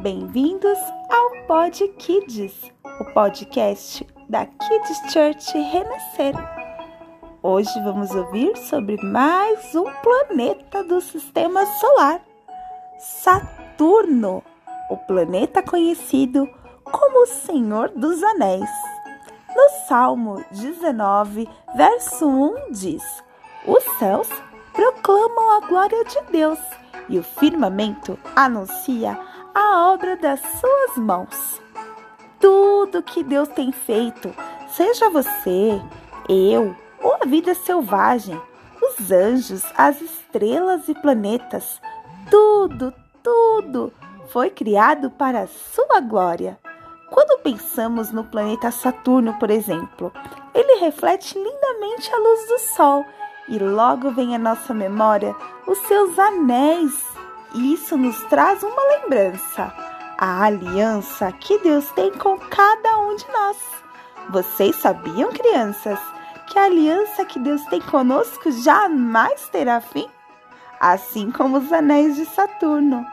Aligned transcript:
Bem-vindos 0.00 0.78
ao 1.10 1.46
Pod 1.48 1.88
Kids, 1.98 2.70
o 3.00 3.04
podcast 3.06 4.06
da 4.28 4.46
Kids 4.46 5.12
Church 5.12 5.58
Renascer. 5.58 6.34
Hoje 7.42 7.72
vamos 7.82 8.14
ouvir 8.14 8.56
sobre 8.56 8.96
mais 9.02 9.74
um 9.74 9.84
planeta 10.00 10.84
do 10.84 11.00
sistema 11.00 11.66
solar, 11.66 12.20
Saturno, 13.00 14.44
o 14.88 14.96
planeta 14.96 15.64
conhecido 15.64 16.48
como 16.84 17.24
o 17.24 17.26
Senhor 17.26 17.88
dos 17.88 18.22
Anéis. 18.22 18.70
No 19.52 19.68
Salmo 19.88 20.44
19, 20.52 21.48
verso 21.74 22.24
1 22.24 22.70
diz: 22.70 23.02
Os 23.66 23.82
céus 23.98 24.28
proclamam 24.72 25.56
a 25.56 25.66
glória 25.66 26.04
de 26.04 26.20
Deus 26.30 26.60
e 27.08 27.18
o 27.18 27.22
firmamento 27.22 28.18
anuncia 28.36 29.12
a 29.12 29.37
obra 29.54 30.16
das 30.16 30.40
suas 30.40 30.96
mãos. 30.96 31.60
Tudo 32.40 33.02
que 33.02 33.22
Deus 33.22 33.48
tem 33.48 33.72
feito, 33.72 34.34
seja 34.68 35.10
você, 35.10 35.80
eu 36.28 36.74
ou 37.02 37.16
a 37.20 37.26
vida 37.26 37.54
selvagem, 37.54 38.40
os 38.82 39.10
anjos, 39.10 39.64
as 39.76 40.00
estrelas 40.00 40.88
e 40.88 40.94
planetas, 40.94 41.80
tudo, 42.30 42.92
tudo 43.22 43.92
foi 44.28 44.50
criado 44.50 45.10
para 45.10 45.40
a 45.40 45.46
sua 45.46 46.00
glória. 46.00 46.58
Quando 47.10 47.40
pensamos 47.40 48.12
no 48.12 48.24
planeta 48.24 48.70
Saturno, 48.70 49.34
por 49.38 49.50
exemplo, 49.50 50.12
ele 50.54 50.80
reflete 50.80 51.38
lindamente 51.38 52.12
a 52.12 52.18
luz 52.18 52.48
do 52.48 52.58
Sol 52.76 53.04
e 53.48 53.58
logo 53.58 54.10
vem 54.10 54.34
à 54.34 54.38
nossa 54.38 54.74
memória 54.74 55.34
os 55.66 55.78
seus 55.78 56.18
anéis. 56.18 56.92
Isso 57.54 57.96
nos 57.96 58.22
traz 58.24 58.62
uma 58.62 58.82
lembrança, 58.98 59.72
a 60.18 60.44
aliança 60.44 61.32
que 61.32 61.58
Deus 61.58 61.90
tem 61.92 62.12
com 62.12 62.38
cada 62.38 62.98
um 62.98 63.16
de 63.16 63.26
nós. 63.32 63.56
Vocês 64.28 64.76
sabiam, 64.76 65.32
crianças, 65.32 65.98
que 66.46 66.58
a 66.58 66.64
aliança 66.64 67.24
que 67.24 67.38
Deus 67.38 67.62
tem 67.66 67.80
conosco 67.80 68.50
jamais 68.50 69.48
terá 69.48 69.80
fim? 69.80 70.06
Assim 70.78 71.30
como 71.30 71.56
os 71.56 71.72
anéis 71.72 72.16
de 72.16 72.26
Saturno. 72.26 73.06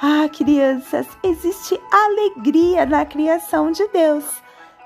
Ah, 0.00 0.28
crianças, 0.28 1.06
existe 1.22 1.80
alegria 1.90 2.84
na 2.84 3.06
criação 3.06 3.72
de 3.72 3.88
Deus. 3.88 4.24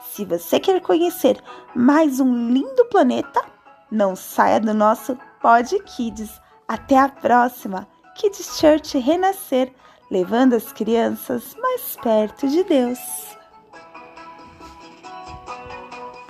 Se 0.00 0.24
você 0.24 0.60
quer 0.60 0.80
conhecer 0.80 1.42
mais 1.74 2.20
um 2.20 2.48
lindo 2.48 2.84
planeta, 2.86 3.42
não 3.90 4.14
saia 4.14 4.60
do 4.60 4.72
nosso 4.72 5.18
Pod 5.40 5.78
Kids. 5.80 6.40
Até 6.68 6.96
a 6.96 7.08
próxima! 7.08 7.91
Kids 8.14 8.58
Church 8.58 8.98
Renascer, 8.98 9.72
levando 10.10 10.54
as 10.54 10.72
crianças 10.72 11.56
mais 11.60 11.96
perto 12.02 12.46
de 12.48 12.62
Deus. 12.64 12.98